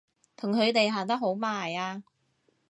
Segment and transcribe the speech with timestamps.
[0.35, 2.01] 同佢哋行得好埋啊！